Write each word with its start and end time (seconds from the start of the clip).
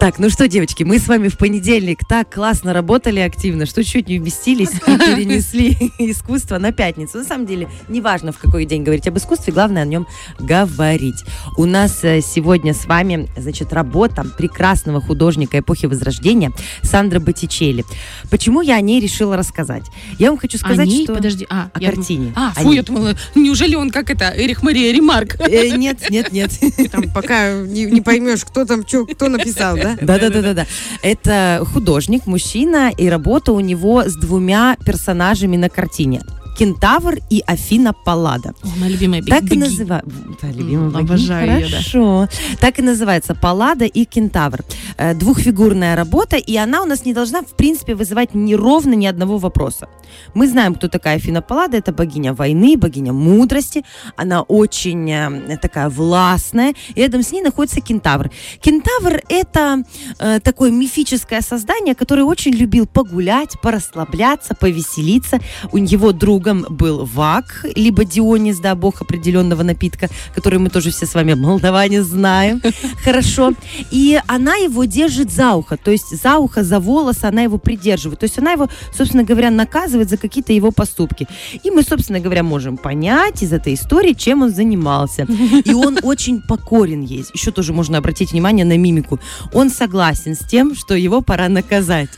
Так, 0.00 0.20
ну 0.20 0.30
что, 0.30 0.46
девочки, 0.46 0.84
мы 0.84 1.00
с 1.00 1.08
вами 1.08 1.26
в 1.26 1.36
понедельник 1.36 2.06
так 2.08 2.32
классно 2.32 2.72
работали 2.72 3.18
активно, 3.18 3.66
что 3.66 3.82
чуть 3.82 4.06
не 4.06 4.20
вместились 4.20 4.70
и 4.70 4.78
перенесли 4.96 5.72
искусство 5.98 6.58
на 6.58 6.70
пятницу. 6.70 7.18
На 7.18 7.24
самом 7.24 7.46
деле, 7.46 7.68
неважно, 7.88 8.30
в 8.30 8.38
какой 8.38 8.64
день 8.64 8.84
говорить 8.84 9.08
об 9.08 9.18
искусстве, 9.18 9.52
главное 9.52 9.82
о 9.82 9.86
нем 9.86 10.06
говорить. 10.38 11.24
У 11.56 11.64
нас 11.64 12.04
э, 12.04 12.20
сегодня 12.20 12.74
с 12.74 12.86
вами, 12.86 13.28
значит, 13.36 13.72
работа 13.72 14.24
прекрасного 14.24 15.00
художника 15.00 15.58
эпохи 15.58 15.86
Возрождения 15.86 16.52
Сандра 16.82 17.18
Боттичелли. 17.18 17.84
Почему 18.30 18.60
я 18.60 18.76
о 18.76 18.80
ней 18.80 19.00
решила 19.00 19.36
рассказать? 19.36 19.84
Я 20.20 20.30
вам 20.30 20.38
хочу 20.38 20.58
сказать, 20.58 20.78
о 20.78 20.84
ней? 20.84 21.04
что... 21.04 21.14
Подожди, 21.14 21.44
а, 21.50 21.70
о 21.74 21.80
я 21.80 21.90
картине. 21.90 22.32
Думала, 22.34 22.52
а, 22.56 22.60
фу, 22.60 22.70
я 22.70 22.82
думала, 22.84 23.16
неужели 23.34 23.74
он 23.74 23.90
как 23.90 24.10
это, 24.10 24.32
Эрих 24.36 24.62
Мария 24.62 24.92
Ремарк? 24.92 25.40
Э, 25.40 25.70
Нет, 25.70 26.08
нет, 26.08 26.30
нет. 26.30 26.52
Там, 26.92 27.10
пока 27.12 27.52
не, 27.52 27.86
не 27.86 28.00
поймешь, 28.00 28.44
кто 28.44 28.64
там 28.64 28.86
что, 28.86 29.04
кто 29.04 29.28
написал, 29.28 29.76
да? 29.76 29.87
Да, 30.00 30.18
да, 30.18 30.30
да, 30.30 30.42
да, 30.42 30.54
да. 30.54 30.66
Это 31.02 31.64
художник, 31.72 32.26
мужчина, 32.26 32.90
и 32.96 33.08
работа 33.08 33.52
у 33.52 33.60
него 33.60 34.04
с 34.04 34.14
двумя 34.16 34.76
персонажами 34.84 35.56
на 35.56 35.68
картине. 35.68 36.22
Кентавр 36.58 37.18
и 37.30 37.42
Афина 37.46 37.92
Паллада. 37.92 38.52
О, 38.64 38.68
моя 38.78 38.90
любимая 38.92 39.22
Так 39.22 39.42
и 39.42 39.46
беги. 39.46 39.58
называется. 39.58 40.10
Да, 40.42 40.48
любимая 40.48 40.90
богиня. 40.90 41.04
обожаю 41.04 41.50
её, 41.58 41.60
да. 41.70 41.76
Хорошо. 41.76 42.28
Так 42.60 42.78
и 42.78 42.82
называется 42.82 43.34
Паллада 43.34 43.84
и 43.84 44.04
Кентавр. 44.04 44.64
Э, 44.96 45.14
Двухфигурная 45.14 45.94
работа, 45.96 46.36
и 46.36 46.56
она 46.56 46.82
у 46.82 46.86
нас 46.86 47.04
не 47.04 47.14
должна, 47.14 47.42
в 47.42 47.54
принципе, 47.56 47.94
вызывать 47.94 48.34
ни 48.34 48.54
ровно 48.54 48.94
ни 48.94 49.06
одного 49.06 49.38
вопроса. 49.38 49.86
Мы 50.34 50.48
знаем, 50.48 50.74
кто 50.74 50.88
такая 50.88 51.16
Афина 51.16 51.42
Паллада. 51.42 51.76
Это 51.76 51.92
богиня 51.92 52.32
войны, 52.34 52.76
богиня 52.76 53.12
мудрости. 53.12 53.84
Она 54.16 54.42
очень 54.42 55.08
э, 55.10 55.58
такая 55.62 55.88
властная. 55.88 56.74
И 56.96 57.00
рядом 57.00 57.22
с 57.22 57.30
ней 57.30 57.42
находится 57.42 57.80
Кентавр. 57.80 58.30
Кентавр— 58.60 59.22
это 59.28 59.84
э, 60.18 60.40
такое 60.40 60.70
мифическое 60.72 61.40
создание, 61.40 61.94
которое 61.94 62.24
очень 62.24 62.52
любил 62.52 62.86
погулять, 62.86 63.60
порасслабляться, 63.62 64.54
повеселиться. 64.54 65.38
У 65.72 65.78
него 65.78 66.12
другом 66.48 66.66
был 66.68 67.04
Вак, 67.04 67.66
либо 67.74 68.04
Дионис, 68.04 68.58
да, 68.58 68.74
бог 68.74 69.02
определенного 69.02 69.62
напитка, 69.62 70.08
который 70.34 70.58
мы 70.58 70.70
тоже 70.70 70.90
все 70.90 71.06
с 71.06 71.14
вами, 71.14 71.34
молдаване, 71.34 72.02
знаем. 72.02 72.62
Хорошо. 73.04 73.52
И 73.90 74.18
она 74.26 74.56
его 74.56 74.84
держит 74.84 75.30
за 75.30 75.54
ухо, 75.54 75.76
то 75.76 75.90
есть 75.90 76.22
за 76.22 76.36
ухо, 76.36 76.64
за 76.64 76.80
волосы 76.80 77.24
она 77.24 77.42
его 77.42 77.58
придерживает. 77.58 78.20
То 78.20 78.24
есть 78.24 78.38
она 78.38 78.52
его, 78.52 78.68
собственно 78.96 79.24
говоря, 79.24 79.50
наказывает 79.50 80.08
за 80.08 80.16
какие-то 80.16 80.52
его 80.52 80.70
поступки. 80.70 81.26
И 81.64 81.70
мы, 81.70 81.82
собственно 81.82 82.20
говоря, 82.20 82.42
можем 82.42 82.76
понять 82.76 83.42
из 83.42 83.52
этой 83.52 83.74
истории, 83.74 84.14
чем 84.14 84.42
он 84.42 84.50
занимался. 84.50 85.26
И 85.64 85.74
он 85.74 85.98
очень 86.02 86.40
покорен 86.40 87.02
ей. 87.02 87.24
Еще 87.34 87.50
тоже 87.50 87.72
можно 87.72 87.98
обратить 87.98 88.32
внимание 88.32 88.64
на 88.64 88.78
мимику. 88.78 89.20
Он 89.52 89.70
согласен 89.70 90.34
с 90.34 90.38
тем, 90.38 90.74
что 90.74 90.94
его 90.94 91.20
пора 91.20 91.48
наказать. 91.48 92.08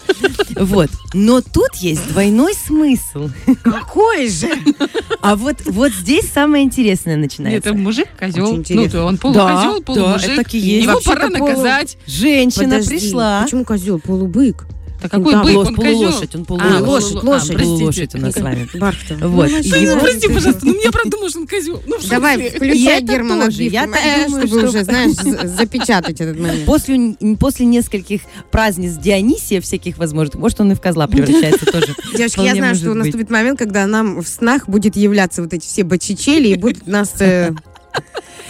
Вот. 0.56 0.90
Но 1.14 1.40
тут 1.40 1.74
есть 1.76 2.06
двойной 2.08 2.54
смысл. 2.54 3.30
Какой 3.62 4.28
же? 4.28 4.48
А 5.20 5.36
вот, 5.36 5.56
вот 5.66 5.92
здесь 5.92 6.30
самое 6.30 6.64
интересное 6.64 7.16
начинается. 7.16 7.70
Это 7.70 7.78
мужик, 7.78 8.08
козел. 8.18 8.62
Ну, 8.68 8.88
то 8.88 9.04
он 9.04 9.16
полукозел, 9.18 9.78
Да, 9.78 9.84
полумужик. 9.84 10.26
да, 10.26 10.32
это 10.34 10.44
так 10.44 10.54
и 10.54 10.58
есть. 10.58 10.82
Его 10.84 10.94
Вообще-то 10.94 11.16
пора 11.16 11.28
наказать. 11.30 11.96
Женщина 12.06 12.64
Подожди, 12.64 12.98
пришла. 12.98 13.42
Почему 13.44 13.64
козел? 13.64 13.98
Полубык. 14.00 14.66
Так 15.00 15.10
какой 15.10 15.32
Да, 15.32 15.42
бык, 15.42 15.56
он 15.56 15.74
полулошадь, 15.74 16.30
козел. 16.32 16.46
он 16.50 16.60
А, 16.60 16.80
полулошадь. 16.82 16.82
лошадь, 16.82 17.12
полу- 17.12 17.26
лошадь. 17.30 17.50
а, 17.50 17.52
простите. 17.54 17.64
Полулошадь 17.64 18.14
у 18.14 18.18
нас 18.18 18.34
с 18.34 18.40
вами. 18.40 18.68
Бархта. 18.74 19.14
Вот. 19.28 19.50
Ну, 19.50 19.56
ну, 19.64 19.76
его- 19.76 19.94
ну, 19.94 20.00
Прости, 20.00 20.28
пожалуйста, 20.28 20.66
ну 20.66 20.80
я 20.82 20.90
правда 20.90 21.16
что 21.28 21.38
он 21.40 21.46
козел. 21.46 21.82
Ну, 21.86 21.96
Давай, 22.08 22.50
включай 22.50 23.02
Германа 23.02 23.44
тоже. 23.46 23.62
Я 23.64 23.86
так 23.86 23.96
э, 24.04 24.26
думаю, 24.26 24.46
чтобы 24.46 24.60
что- 24.60 24.68
уже, 24.70 24.84
знаешь, 24.84 25.12
запечатать 25.56 26.20
этот 26.20 26.38
момент. 26.38 26.64
После, 26.66 27.16
после 27.38 27.66
нескольких 27.66 28.20
праздниц 28.50 28.92
Дионисия 28.96 29.60
всяких 29.60 29.98
возможных, 29.98 30.36
может, 30.36 30.60
он 30.60 30.72
и 30.72 30.74
в 30.74 30.80
козла 30.80 31.06
превращается 31.06 31.66
тоже. 31.66 31.94
Девочки, 32.16 32.40
я 32.40 32.54
знаю, 32.54 32.74
что 32.74 32.94
наступит 32.94 33.30
момент, 33.30 33.58
когда 33.58 33.86
нам 33.86 34.20
в 34.22 34.28
снах 34.28 34.68
будет 34.68 34.96
являться 34.96 35.42
вот 35.42 35.52
эти 35.52 35.66
все 35.66 35.84
бочичели 35.84 36.48
и 36.48 36.54
будут 36.56 36.86
нас 36.86 37.14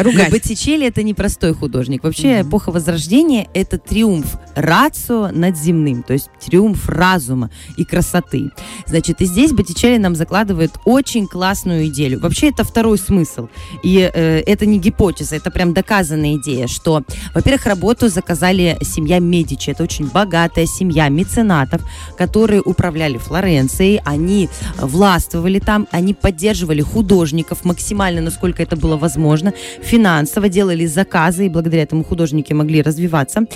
Но 0.04 0.10
ругать. 0.10 0.30
Боттичелли 0.30 0.86
это 0.86 1.02
не 1.02 1.14
простой 1.14 1.54
художник. 1.54 2.04
Вообще 2.04 2.42
эпоха 2.42 2.70
Возрождения 2.70 3.48
это 3.54 3.78
триумф 3.78 4.36
рацио 4.54 5.30
над 5.32 5.56
земным, 5.56 6.02
то 6.02 6.12
есть 6.12 6.28
триумф 6.44 6.88
разума 6.88 7.50
и 7.76 7.84
красоты. 7.84 8.50
Значит, 8.86 9.20
и 9.20 9.24
здесь 9.24 9.52
Боттичелли 9.52 9.98
нам 9.98 10.14
закладывает 10.14 10.72
очень 10.84 11.26
классную 11.26 11.86
идею. 11.86 12.20
Вообще 12.20 12.50
это 12.50 12.64
второй 12.64 12.98
смысл. 12.98 13.48
И 13.82 14.10
э, 14.12 14.42
это 14.46 14.66
не 14.66 14.78
гипотеза, 14.78 15.36
это 15.36 15.50
прям 15.50 15.74
доказанная 15.74 16.36
идея, 16.36 16.66
что, 16.66 17.02
во-первых, 17.34 17.66
работу 17.66 18.08
заказали 18.08 18.78
семья 18.82 19.18
Медичи. 19.18 19.70
Это 19.70 19.82
очень 19.82 20.08
богатая 20.08 20.66
семья 20.66 21.08
меценатов, 21.08 21.82
которые 22.16 22.62
управляли 22.62 23.18
Флоренцией, 23.18 24.00
они 24.04 24.48
властвовали 24.78 25.58
там, 25.58 25.86
они 25.90 26.14
поддерживали 26.14 26.82
художников 26.82 27.64
максимально, 27.64 28.20
насколько 28.20 28.62
это 28.62 28.76
было 28.76 28.96
возможно, 28.96 29.52
финансово 29.90 30.48
делали 30.48 30.86
заказы, 30.86 31.46
и 31.46 31.48
благодаря 31.48 31.82
этому 31.82 32.04
художники 32.04 32.52
могли 32.52 32.80
развиваться. 32.82 33.46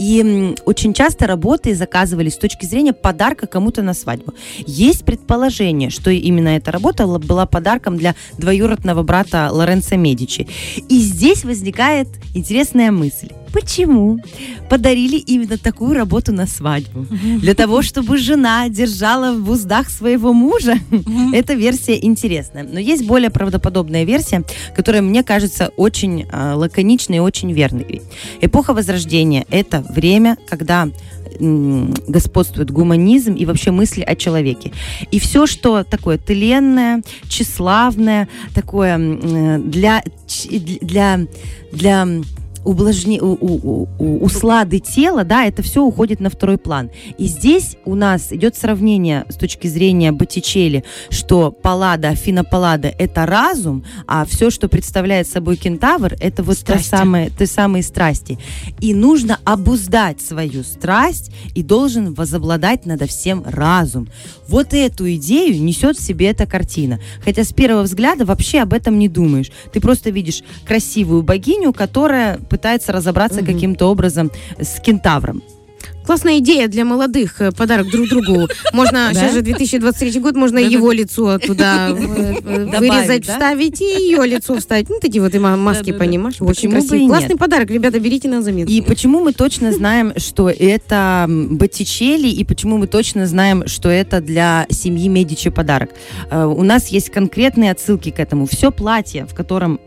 И 0.00 0.54
очень 0.64 0.94
часто 0.94 1.26
работы 1.26 1.74
заказывались 1.74 2.34
с 2.34 2.38
точки 2.38 2.64
зрения 2.64 2.94
подарка 2.94 3.46
кому-то 3.46 3.82
на 3.82 3.94
свадьбу. 3.94 4.32
Есть 4.66 5.04
предположение, 5.04 5.90
что 5.90 6.10
именно 6.10 6.48
эта 6.48 6.72
работа 6.72 7.06
была 7.06 7.44
подарком 7.46 7.98
для 7.98 8.14
двоюродного 8.38 9.02
брата 9.02 9.48
Лоренцо 9.52 9.96
Медичи. 9.96 10.48
И 10.88 10.98
здесь 10.98 11.44
возникает 11.44 12.08
интересная 12.34 12.90
мысль. 12.90 13.28
Почему 13.52 14.18
подарили 14.72 15.18
именно 15.18 15.58
такую 15.58 15.92
работу 15.92 16.32
на 16.32 16.46
свадьбу? 16.46 17.06
Для 17.40 17.54
того, 17.54 17.82
чтобы 17.82 18.16
жена 18.16 18.70
держала 18.70 19.34
в 19.38 19.50
уздах 19.50 19.90
своего 19.90 20.32
мужа? 20.32 20.76
Эта 21.34 21.52
версия 21.52 22.02
интересная. 22.02 22.64
Но 22.64 22.80
есть 22.80 23.06
более 23.06 23.28
правдоподобная 23.28 24.04
версия, 24.04 24.44
которая, 24.74 25.02
мне 25.02 25.22
кажется, 25.22 25.70
очень 25.76 26.22
э, 26.22 26.52
лаконичной 26.54 27.18
и 27.18 27.20
очень 27.20 27.52
верной. 27.52 28.00
Эпоха 28.40 28.72
Возрождения– 28.72 29.44
это 29.50 29.84
время, 29.90 30.38
когда 30.48 30.88
господствует 31.38 32.70
гуманизм 32.70 33.34
и 33.34 33.44
вообще 33.44 33.72
мысли 33.72 34.02
о 34.02 34.16
человеке. 34.16 34.72
И 35.10 35.18
все, 35.18 35.46
что 35.46 35.84
такое 35.84 36.16
тленное, 36.16 37.02
тщеславное, 37.28 38.26
такое 38.54 38.96
для, 39.58 40.02
для, 40.80 41.20
для 41.72 42.08
ублажни, 42.64 43.20
у- 43.20 43.32
у- 43.40 43.88
у- 43.98 44.24
услады 44.24 44.78
тела, 44.78 45.24
да, 45.24 45.44
это 45.44 45.62
все 45.62 45.82
уходит 45.82 46.20
на 46.20 46.30
второй 46.30 46.58
план. 46.58 46.90
И 47.18 47.26
здесь 47.26 47.76
у 47.84 47.94
нас 47.94 48.32
идет 48.32 48.56
сравнение 48.56 49.24
с 49.28 49.36
точки 49.36 49.66
зрения 49.66 50.12
Боттичелли, 50.12 50.84
что 51.10 51.50
Паллада, 51.50 52.08
Афина 52.10 52.44
Паллада– 52.44 52.88
это 52.98 53.26
разум, 53.26 53.84
а 54.06 54.24
все, 54.24 54.50
что 54.50 54.68
представляет 54.68 55.28
собой 55.28 55.56
кентавр, 55.56 56.14
это 56.20 56.42
вот 56.42 56.58
те 56.58 56.78
самые, 56.78 57.30
те 57.30 57.46
самые 57.46 57.82
страсти. 57.82 58.38
И 58.80 58.94
нужно 58.94 59.38
обуздать 59.44 60.20
свою 60.20 60.62
страсть, 60.62 61.30
и 61.54 61.62
должен 61.62 62.14
возобладать 62.14 62.86
надо 62.86 63.06
всем 63.06 63.42
разум. 63.46 64.08
Вот 64.48 64.74
эту 64.74 65.12
идею 65.14 65.62
несет 65.62 65.96
в 65.96 66.02
себе 66.02 66.26
эта 66.28 66.46
картина. 66.46 67.00
Хотя 67.24 67.44
с 67.44 67.52
первого 67.52 67.82
взгляда 67.82 68.24
вообще 68.24 68.60
об 68.60 68.72
этом 68.72 68.98
не 68.98 69.08
думаешь. 69.08 69.50
Ты 69.72 69.80
просто 69.80 70.10
видишь 70.10 70.42
красивую 70.66 71.22
богиню, 71.22 71.72
которая 71.72 72.38
пытается 72.52 72.92
разобраться 72.92 73.42
каким-то 73.42 73.86
образом 73.90 74.30
с 74.60 74.78
кентавром. 74.78 75.42
Классная 76.04 76.38
идея 76.38 76.68
для 76.68 76.84
молодых. 76.84 77.40
э, 77.40 77.52
Подарок 77.52 77.88
друг 77.90 78.08
другу. 78.08 78.48
Можно, 78.72 79.10
Да? 79.12 79.20
сейчас 79.20 79.34
же 79.34 79.40
2023 79.42 80.20
год, 80.20 80.34
можно 80.34 80.60
Да-да. 80.60 80.70
его 80.72 80.90
лицо 80.92 81.38
туда 81.38 81.88
э, 81.90 81.92
э, 81.92 82.64
Добавить, 82.66 82.80
вырезать, 82.80 83.26
да? 83.26 83.32
вставить 83.32 83.80
и 83.80 83.84
ее 83.84 84.26
лицо 84.26 84.56
вставить. 84.58 84.88
Ну, 84.90 84.98
такие 85.00 85.22
вот 85.22 85.34
и 85.34 85.38
ма- 85.38 85.56
маски, 85.56 85.92
понимаешь? 85.92 86.36
Очень 86.40 86.70
бы 86.70 86.76
и 86.76 86.78
красивый. 86.80 87.00
нет? 87.02 87.08
Классный 87.10 87.36
подарок, 87.36 87.70
ребята, 87.70 88.00
берите 88.00 88.28
на 88.28 88.42
заметку. 88.42 88.72
И 88.72 88.80
почему 88.80 89.20
мы 89.22 89.32
точно 89.32 89.72
знаем, 89.72 90.12
что 90.16 90.50
это 90.50 91.26
Боттичелли, 91.28 92.28
и 92.28 92.44
почему 92.44 92.78
мы 92.78 92.86
точно 92.86 93.26
знаем, 93.26 93.66
что 93.66 93.88
это 93.88 94.20
для 94.20 94.66
семьи 94.70 95.08
Медичи 95.08 95.50
подарок? 95.50 95.90
У 96.30 96.62
нас 96.64 96.88
есть 96.88 97.10
конкретные 97.10 97.70
отсылки 97.70 98.10
к 98.10 98.18
этому. 98.18 98.46
Все 98.46 98.70
платье, 98.72 99.26
в 99.26 99.34
котором, 99.34 99.78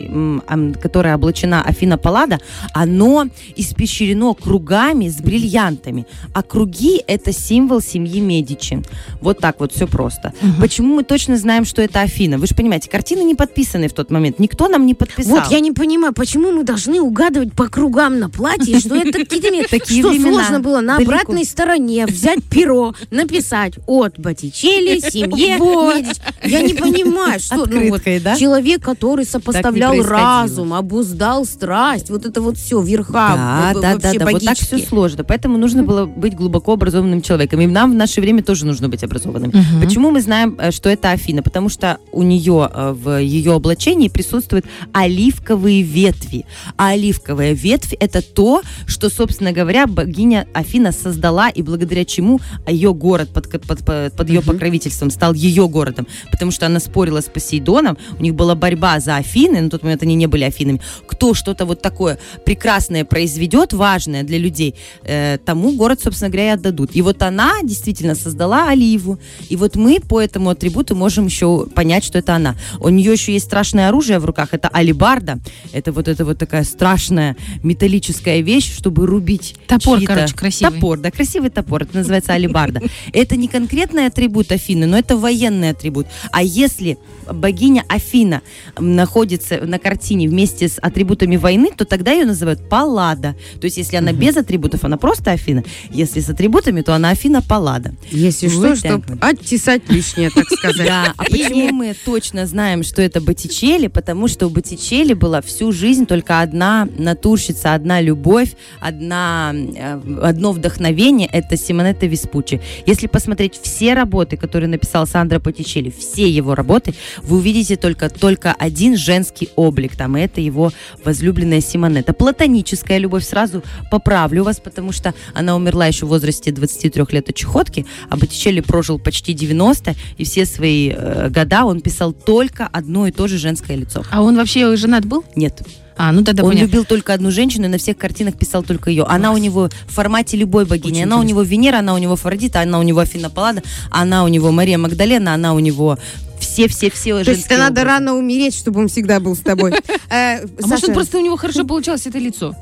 которое 0.81 1.16
облачена 1.16 1.62
Афина 1.63 1.98
Паллада, 1.98 2.39
оно 2.74 3.25
испещрено 3.56 4.34
кругами 4.34 5.10
с 5.10 5.18
бриллиантами. 5.18 6.05
А 6.34 6.44
круги– 6.44 7.02
это 7.07 7.31
символ 7.31 7.81
семьи 7.81 8.19
Медичи. 8.19 8.81
Вот 9.22 9.40
так 9.40 9.60
вот 9.60 9.74
все 9.74 9.88
просто. 9.88 10.34
Почему 10.60 10.96
мы 10.96 11.04
точно 11.04 11.38
знаем, 11.38 11.66
что 11.66 11.81
это 11.81 12.02
Афина? 12.02 12.38
Вы 12.38 12.48
же 12.48 12.56
понимаете, 12.56 12.90
картины 12.90 13.22
не 13.22 13.36
подписаны 13.36 13.88
в 13.88 13.94
тот 13.94 14.12
момент. 14.12 14.40
Никто 14.40 14.68
нам 14.68 14.86
не 14.86 14.94
подписал. 14.94 15.40
Вот 15.40 15.52
я 15.52 15.60
не 15.60 15.72
понимаю, 15.72 16.13
почему 16.13 16.52
мы 16.52 16.63
должны 16.63 17.02
угадывать 17.02 17.54
по 17.54 17.68
кругам 17.68 18.19
на 18.19 18.30
платье, 18.30 18.80
что 18.80 18.96
это 18.96 19.25
Такие 19.69 20.04
Что 20.04 20.13
сложно 20.19 20.60
было 20.60 20.81
на 20.81 20.98
обратной 20.98 21.46
стороне 21.46 22.06
взять 22.06 22.44
перо, 22.44 22.94
написать 23.12 23.74
от 23.88 24.19
Боттичелли, 24.19 25.00
семье 25.10 25.58
Медичи. 25.58 26.22
Я 26.44 26.62
не 26.62 26.74
понимаю, 26.74 27.40
что 27.40 27.66
ну, 27.66 27.98
человек, 28.38 28.84
который 28.84 29.25
сопоставлял 29.25 30.01
разум, 30.04 30.74
обуздал 30.74 31.46
страсть, 31.46 32.10
вот 32.10 32.25
это 32.25 32.42
вот 32.42 32.58
все, 32.58 32.81
верха 32.81 33.74
Да, 33.74 33.96
да, 33.98 34.13
да, 34.13 34.25
вот 34.25 34.44
так 34.44 34.58
все 34.58 34.78
сложно. 34.78 35.24
Поэтому 35.24 35.58
нужно 35.58 35.84
было 35.84 35.94
быть 36.03 36.36
глубоко 36.36 36.74
образованным 36.74 37.21
человеком. 37.21 37.62
И 37.62 37.68
нам 37.68 37.92
в 37.92 37.95
наше 37.95 38.19
время 38.19 38.44
тоже 38.44 38.65
нужно 38.65 38.89
быть 38.89 39.03
образованным. 39.03 39.53
Почему 39.81 40.12
мы 40.12 40.21
знаем, 40.21 40.57
э, 40.59 40.71
что 40.71 40.89
это 40.89 41.12
Афина? 41.12 41.42
Потому 41.42 41.69
что 41.69 42.00
у 42.12 42.24
нее 42.24 42.69
э, 42.74 42.92
в 42.92 43.21
ее 43.21 43.53
облачении 43.53 44.09
присутствуют 44.09 44.65
оливковые 44.92 45.81
ветви. 45.81 46.45
А 46.77 46.89
оливковая 46.89 47.53
ветвь 47.53 47.94
это 48.00 48.21
то, 48.21 48.62
что, 48.88 49.09
собственно 49.09 49.51
говоря, 49.51 49.88
богиня 49.88 50.47
Афина 50.53 50.92
создала, 50.92 51.50
и 51.50 51.62
благодаря 51.62 52.03
чему 52.03 52.39
ее 52.68 52.94
город 52.94 53.30
под, 53.30 53.50
под, 53.50 53.65
под, 53.65 54.13
под 54.15 54.30
ее 54.30 54.41
покровительством 54.41 55.09
стал 55.09 55.33
ее 55.33 55.68
городом. 55.68 56.07
Потому 56.31 56.51
что 56.51 56.65
она 56.65 56.80
спорила 56.80 57.21
с 57.21 57.25
Посейдоном, 57.25 57.98
у 58.19 58.24
них 58.24 58.36
была 58.36 58.56
борьба 58.56 59.00
за 59.00 59.18
Афины, 59.18 59.62
на 59.62 59.69
тот 59.69 59.83
момент 59.83 60.03
они 60.03 60.15
не 60.15 60.27
были 60.27 60.44
Афинами. 60.44 60.81
Кто 61.07 61.33
что-то 61.33 61.65
вот 61.65 61.81
такое 61.81 62.18
прекрасное 62.45 63.06
произведет, 63.06 63.74
важное 63.74 64.24
для 64.24 64.38
людей, 64.38 64.75
э, 65.03 65.38
тому 65.45 65.71
город, 65.74 65.85
собственно 66.02 66.30
говоря, 66.30 66.48
и 66.48 66.54
отдадут. 66.54 66.92
И 66.94 67.02
вот 67.02 67.22
она 67.22 67.54
действительно 67.64 68.16
создала 68.16 68.70
оливу. 68.70 69.20
И 69.50 69.56
вот 69.56 69.76
мы 69.76 70.00
по 70.00 70.22
этому 70.22 70.50
атрибуту 70.50 70.96
можем 70.96 71.26
еще 71.26 71.66
понять, 71.68 72.04
что 72.04 72.20
это 72.20 72.36
она. 72.36 72.56
У 72.80 72.90
нее 72.90 73.12
еще 73.12 73.34
есть 73.34 73.46
страшное 73.46 73.90
оружие 73.90 74.20
в 74.20 74.26
руках, 74.26 74.50
это 74.54 74.68
алибарда. 74.68 75.40
Это 75.74 75.92
вот 75.92 76.08
это 76.08 76.26
вот 76.26 76.38
такая 76.38 76.64
страшная 76.64 77.36
металлическая 77.64 78.42
вещь, 78.42 78.74
чтобы 78.76 79.06
рубить 79.06 79.56
Топор, 79.68 80.02
короче, 80.04 80.34
красивый. 80.34 80.74
Топор, 80.74 81.00
да, 81.00 81.12
красивый 81.12 81.50
топор. 81.50 81.84
Это 81.84 81.98
называется 81.98 82.34
алибарда. 82.34 82.82
Это 83.14 83.36
не 83.36 83.48
конкретный 83.48 84.08
атрибут 84.08 84.52
Афины, 84.52 84.86
но 84.86 84.98
это 84.98 85.18
военный 85.18 85.70
атрибут. 85.70 86.08
А 86.32 86.44
если 86.44 86.98
богиня 87.32 87.84
Афина 87.88 88.42
находится 88.78 89.62
на 89.62 89.80
картине 89.80 90.28
вместе 90.28 90.68
с 90.68 90.80
атрибутами 90.80 91.38
войны, 91.38 91.70
то 91.76 91.86
тогда 91.86 92.12
ее 92.12 92.26
называют 92.26 92.70
Паллада. 92.70 93.36
То 93.60 93.66
есть, 93.66 93.78
если 93.78 93.98
она 93.98 94.12
без 94.14 94.38
атрибутов, 94.38 94.84
она 94.84 94.98
просто 94.98 95.32
Афина. 95.32 95.64
Если 95.89 96.19
с 96.19 96.30
атрибутами, 96.30 96.81
то 96.81 96.94
она 96.94 97.10
Афина 97.10 97.42
Паллада. 97.42 97.94
Если 98.12 98.48
что, 98.48 98.75
чтобы 98.75 99.18
оттесать 99.22 99.89
лишнее, 99.89 100.30
так 100.30 100.45
сказать. 100.48 100.88
Да, 100.88 101.13
а 101.18 101.24
почему 101.24 101.72
мы 101.72 101.95
точно 102.06 102.45
знаем, 102.45 102.83
что 102.83 103.01
это 103.01 103.22
Боттичелли? 103.22 103.88
Потому 103.88 104.27
что 104.27 104.48
у 104.48 104.50
Боттичелли 104.50 105.13
была 105.13 105.42
всю 105.42 105.72
жизнь 105.72 106.06
только 106.06 106.42
одна 106.42 106.88
натурщица, 106.98 107.74
одна 107.74 108.01
любовь, 108.01 108.56
одна, 108.80 109.54
э, 109.54 110.00
одно 110.22 110.51
вдохновение– 110.51 111.30
это 111.31 111.57
Симонетта 111.57 112.06
Веспуччи. 112.06 112.62
Если 112.86 113.07
посмотреть 113.07 113.60
все 113.62 113.94
работы, 113.94 114.38
которые 114.38 114.69
написал 114.69 115.07
Сандро 115.07 115.39
Боттичелли, 115.39 115.94
все 115.98 116.30
его 116.30 116.56
работы, 116.56 116.94
вы 117.24 117.38
увидите 117.38 117.75
только, 117.75 118.10
только 118.10 118.54
один 118.54 118.98
женский 118.98 119.50
облик 119.56 119.95
там, 119.95 120.18
и 120.18 120.22
это 120.22 120.42
его 120.42 120.72
возлюбленная 121.04 121.62
Симонетта. 121.62 122.13
Платоническая 122.13 122.98
любовь, 122.98 123.25
сразу 123.25 123.63
поправлю 123.92 124.44
вас, 124.44 124.60
потому 124.60 124.92
что 124.92 125.13
она 125.33 125.56
умерла 125.65 125.88
еще 125.88 126.06
в 126.06 126.09
возрасте 126.09 126.51
23 126.51 127.03
лет 127.09 127.29
от 127.29 127.35
чехотки, 127.35 127.85
а 128.09 128.17
Боттичелли 128.17 128.59
прожил 128.59 129.00
почти 129.00 129.33
90, 129.33 129.95
и 130.17 130.23
все 130.23 130.45
свои 130.45 130.91
э, 130.95 131.29
года 131.29 131.65
он 131.65 131.81
писал 131.81 132.13
только 132.13 132.67
одно 132.71 133.07
и 133.07 133.12
то 133.12 133.27
же 133.27 133.38
женское 133.39 133.75
лицо. 133.75 134.03
А 134.12 134.21
он 134.21 134.35
вообще 134.38 134.75
женат 134.75 135.06
был? 135.06 135.23
Нет. 135.35 135.62
А, 135.97 136.12
ну 136.12 136.23
тогда 136.23 136.44
он 136.44 136.50
понятно. 136.50 136.67
любил 136.67 136.85
только 136.85 137.13
одну 137.13 137.31
женщину 137.31 137.65
и 137.65 137.67
на 137.69 137.77
всех 137.77 137.97
картинах 137.97 138.38
писал 138.38 138.63
только 138.63 138.89
ее. 138.89 139.06
Она 139.06 139.31
у 139.31 139.38
него 139.38 139.69
в 139.88 139.94
формате 139.94 140.38
любой 140.38 140.65
богини. 140.65 140.91
Очень 140.97 141.03
она 141.03 141.15
у 141.15 141.19
интересно. 141.23 141.29
него 141.29 141.41
Венера, 141.41 141.79
она 141.79 141.94
у 141.94 141.97
него 141.97 142.13
Афродита, 142.13 142.62
она 142.62 142.79
у 142.79 142.83
него 142.83 143.00
Афина 143.00 143.29
Паллада, 143.29 143.63
она 143.89 144.23
у 144.23 144.27
него 144.27 144.51
Мария 144.51 144.77
Магдалена, 144.77 145.33
она 145.33 145.53
у 145.53 145.59
него 145.59 145.97
все-все-все 146.39 147.23
То 147.23 147.31
есть 147.31 147.45
это 147.45 147.57
надо 147.57 147.83
рано 147.83 148.13
умереть, 148.13 148.56
чтобы 148.56 148.81
он 148.81 148.88
всегда 148.89 149.19
был 149.19 149.35
с 149.35 149.39
тобой. 149.39 149.73
Э, 150.09 150.44
А 150.44 150.67
может, 150.67 150.94
просто 150.94 151.17
у 151.17 151.21
него 151.21 151.35
хорошо 151.35 151.65
получалось 151.65 152.06
это 152.06 152.19
лицо? 152.19 152.56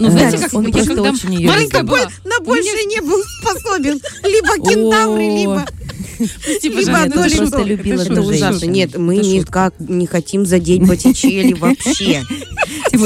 Ну, 0.00 0.10
знаете, 0.10 0.38
как 0.38 0.54
он 0.54 0.66
я 0.66 0.84
когда 0.84 1.02
очень 1.02 1.46
маленькая 1.46 1.82
была, 1.82 2.08
на 2.24 2.40
большее 2.40 2.84
не 2.86 3.00
был 3.00 3.22
способен. 3.42 4.00
Либо 4.24 4.54
кентавры, 4.56 5.22
либо... 5.22 5.66
Прости, 6.44 6.68
Либо 6.68 6.98
одно, 6.98 7.24
это 7.24 7.28
либо 7.28 7.40
просто 7.50 7.62
любила 7.62 8.02
это 8.02 8.20
ужасно. 8.20 8.66
Нет, 8.66 8.96
мы 8.98 9.14
Это 9.16 9.24
шутка. 9.24 9.38
никак 9.38 9.74
не 9.78 10.06
хотим 10.06 10.44
задеть 10.44 10.86
Боттичелли 10.86 11.54
вообще. 11.54 12.24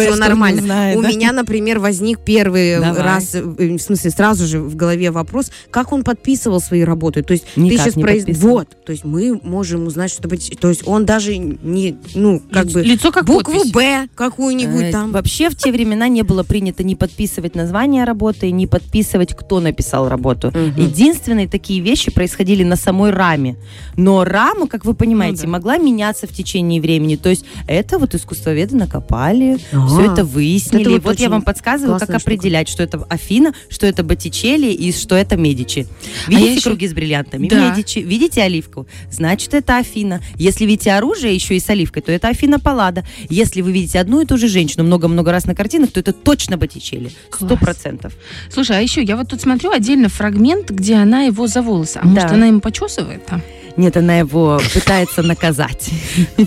Все 0.00 0.16
нормально. 0.16 0.92
У 0.96 1.00
меня, 1.02 1.32
например, 1.32 1.78
возник 1.78 2.20
первый 2.20 2.78
Давай. 2.80 3.02
раз, 3.02 3.34
э, 3.34 3.42
в 3.42 3.78
смысле, 3.78 4.10
сразу 4.10 4.46
же 4.46 4.60
в 4.60 4.76
голове 4.76 5.10
вопрос, 5.10 5.50
как 5.70 5.92
он 5.92 6.04
подписывал 6.04 6.60
свои 6.60 6.82
работы. 6.84 7.22
То 7.22 7.32
есть 7.32 7.44
ты 7.54 7.60
Никак 7.60 7.80
сейчас 7.80 7.96
не 7.96 8.02
произ... 8.02 8.24
Вот. 8.38 8.68
То 8.84 8.92
есть 8.92 9.04
мы 9.04 9.38
можем 9.42 9.86
узнать, 9.86 10.10
что 10.10 10.28
Боттичелли... 10.28 10.56
То 10.58 10.68
есть 10.68 10.86
он 10.86 11.04
даже 11.04 11.36
не, 11.36 11.96
ну, 12.14 12.40
как 12.52 12.66
Лицо- 12.66 12.72
бы... 12.74 12.82
лицо 12.82 13.12
как 13.12 13.24
Букву. 13.24 13.64
«Б» 13.72 14.08
какую-нибудь 14.14 14.82
Э, 14.84 14.92
там. 14.92 15.12
Вообще 15.12 15.48
в 15.50 15.56
те 15.56 15.72
времена 15.72 16.08
не 16.08 16.22
было 16.22 16.42
принято 16.42 16.82
не 16.82 16.96
подписывать 16.96 17.54
название 17.54 18.04
работы, 18.04 18.50
не 18.50 18.66
подписывать, 18.66 19.34
кто 19.34 19.60
написал 19.60 20.08
работу. 20.08 20.48
Мгм. 20.48 20.74
Единственные 20.76 21.48
такие 21.48 21.80
вещи 21.80 22.10
происходили 22.10 22.64
на 22.64 22.76
самой 22.76 23.10
раме. 23.10 23.56
Но 23.96 24.24
рама, 24.24 24.66
как 24.66 24.84
вы 24.84 24.94
понимаете, 24.94 25.42
Ну 25.42 25.46
да. 25.46 25.48
могла 25.52 25.78
меняться 25.78 26.26
в 26.26 26.30
течение 26.32 26.80
времени. 26.80 27.16
То 27.16 27.28
есть 27.28 27.44
это 27.66 27.98
вот 27.98 28.14
искусствоведы 28.14 28.76
накопали, 28.76 29.58
А, 29.72 29.83
все 29.88 30.12
это 30.12 30.24
выяснили. 30.24 30.82
это 30.82 30.90
вот 30.92 31.02
вот 31.04 31.20
я 31.20 31.28
вам 31.28 31.42
подсказываю, 31.42 31.98
как 31.98 32.08
штука. 32.08 32.18
определять, 32.22 32.68
что 32.68 32.82
это 32.82 33.04
Афина, 33.08 33.52
что 33.68 33.86
это 33.86 34.02
Боттичелли 34.02 34.72
и 34.72 34.92
что 34.92 35.14
это 35.16 35.36
Медичи. 35.36 35.86
А 36.26 36.30
Видите 36.30 36.54
еще- 36.54 36.62
круги 36.70 36.88
с 36.88 36.92
бриллиантами? 36.94 37.48
Да. 37.48 37.70
Медичи. 37.70 37.98
Видите 38.00 38.42
оливку? 38.42 38.86
Значит, 39.10 39.54
это 39.54 39.78
Афина. 39.78 40.20
Если 40.36 40.64
видите 40.64 40.92
оружие 40.92 41.34
еще 41.34 41.56
и 41.56 41.60
с 41.60 41.68
оливкой, 41.68 42.02
то 42.02 42.12
это 42.12 42.28
Афина 42.28 42.58
Паллада. 42.60 43.04
Если 43.28 43.60
вы 43.60 43.72
видите 43.72 43.98
одну 44.00 44.20
и 44.20 44.26
ту 44.26 44.36
же 44.38 44.48
женщину 44.48 44.84
много-много 44.84 45.32
раз 45.32 45.44
на 45.46 45.54
картинах, 45.54 45.90
то 45.92 46.00
это 46.00 46.12
точно 46.12 46.56
Боттичелли. 46.56 47.10
Сто 47.32 47.56
процентов. 47.56 48.12
Слушай, 48.50 48.78
а 48.78 48.80
еще 48.80 49.02
я 49.02 49.16
вот 49.16 49.28
тут 49.28 49.40
смотрю 49.40 49.70
отдельно 49.70 50.08
фрагмент, 50.08 50.70
где 50.70 50.94
она 50.94 51.22
его 51.22 51.46
за 51.46 51.62
волосы. 51.62 51.98
А 52.02 52.06
может, 52.06 52.28
Да. 52.28 52.34
она 52.34 52.46
ему 52.46 52.60
почесывает 52.60 53.24
там? 53.26 53.42
Нет, 53.76 53.96
она 53.96 54.18
его 54.18 54.60
пытается 54.72 55.22
наказать. 55.22 55.90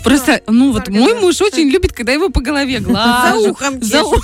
Просто, 0.03 0.41
ну 0.47 0.71
вот 0.71 0.87
мой 0.87 1.13
муж 1.13 1.41
очень 1.41 1.69
любит, 1.69 1.91
когда 1.91 2.13
его 2.13 2.29
по 2.29 2.41
голове 2.41 2.79
За 2.79 2.85
глажу. 2.87 3.51
ухом 3.51 3.83
За 3.83 4.03
ухом. 4.03 4.21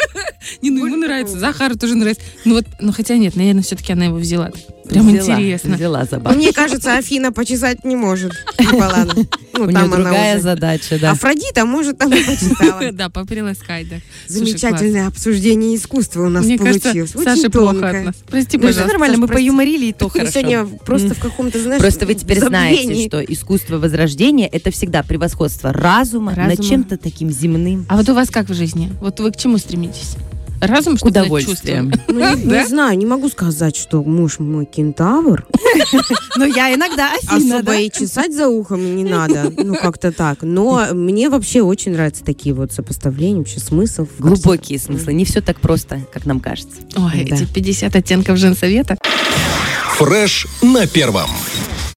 Не, 0.62 0.70
ну 0.70 0.86
ему 0.86 0.96
нравится. 0.96 1.38
Захару 1.38 1.76
тоже 1.76 1.96
нравится. 1.96 2.22
Ну 2.44 2.54
вот, 2.54 2.66
ну 2.80 2.92
хотя 2.92 3.16
нет, 3.16 3.34
наверное, 3.36 3.62
все-таки 3.62 3.92
она 3.92 4.04
его 4.06 4.16
взяла. 4.16 4.50
Прям 4.96 5.08
Взяла, 5.08 5.40
интересно. 5.40 5.76
Взяла 5.76 6.04
забавно. 6.04 6.38
Мне 6.38 6.52
кажется, 6.52 6.96
Афина 6.96 7.32
почесать 7.32 7.84
не 7.84 7.96
может. 7.96 8.32
Ну, 9.58 9.72
там 9.72 9.90
другая 9.90 10.38
задача, 10.38 10.98
да. 11.00 11.12
Афродита, 11.12 11.64
может, 11.64 11.96
там 11.96 12.12
и 12.12 12.22
почесала. 12.22 12.82
Да, 12.92 13.08
поприласкать, 13.08 13.88
да. 13.88 13.96
Замечательное 14.26 15.06
обсуждение 15.06 15.74
искусства 15.76 16.26
у 16.26 16.28
нас 16.28 16.44
получилось. 16.44 17.14
Очень 17.14 17.24
Саше 17.24 17.48
плохо 17.48 17.88
от 17.88 18.04
нас. 18.04 18.14
Прости, 18.26 18.58
Ну, 18.58 18.64
Пожалуйста, 18.64 18.82
все 18.82 18.92
нормально, 18.92 19.16
мы 19.16 19.28
поюморили, 19.28 19.86
и 19.86 19.92
то 19.94 20.10
хорошо. 20.10 20.30
сегодня 20.30 20.66
просто 20.66 21.14
в 21.14 21.20
каком-то, 21.20 21.58
знаешь, 21.58 21.80
Просто 21.80 22.04
вы 22.04 22.14
теперь 22.14 22.40
знаете, 22.40 23.08
что 23.08 23.20
искусство 23.20 23.78
возрождения 23.78 24.46
это 24.46 24.70
всегда 24.70 25.02
превосходство 25.02 25.72
разума, 25.72 26.34
над 26.36 26.62
чем-то 26.62 26.98
таким 26.98 27.30
земным. 27.30 27.86
А 27.88 27.96
вот 27.96 28.08
у 28.10 28.14
вас 28.14 28.28
как 28.30 28.50
в 28.50 28.54
жизни? 28.54 28.92
Вот 29.00 29.20
вы 29.20 29.32
к 29.32 29.36
чему 29.36 29.56
стремитесь? 29.56 30.16
Разум, 30.60 30.96
удовольствиям. 31.02 31.92
чувством? 31.92 32.16
Ну, 32.16 32.36
не, 32.36 32.44
не 32.44 32.66
знаю, 32.66 32.96
не 32.98 33.06
могу 33.06 33.28
сказать, 33.28 33.76
что 33.76 34.02
муж 34.02 34.38
мой 34.38 34.64
кентавр. 34.66 35.46
Но 36.36 36.44
я 36.44 36.74
иногда 36.74 37.10
Особо 37.28 37.76
и 37.76 37.90
чесать 37.90 38.34
за 38.34 38.48
ухом 38.48 38.96
не 38.96 39.04
надо. 39.04 39.52
Ну, 39.56 39.74
как-то 39.74 40.12
так. 40.12 40.38
Но 40.42 40.86
мне 40.92 41.28
вообще 41.28 41.62
очень 41.62 41.92
нравятся 41.92 42.24
такие 42.24 42.54
вот 42.54 42.72
сопоставления, 42.72 43.38
вообще 43.38 43.60
смысл. 43.60 44.06
Глубокие 44.18 44.78
смыслы, 44.78 45.12
не 45.14 45.24
все 45.24 45.40
так 45.40 45.60
просто, 45.60 46.00
как 46.12 46.24
нам 46.26 46.40
кажется. 46.40 46.76
Ой, 46.96 47.26
Да. 47.28 47.36
эти 47.36 47.44
50 47.46 47.96
оттенков 47.96 48.38
женсовета. 48.38 48.96
Фреш 49.98 50.46
на 50.62 50.86
первом. 50.86 51.30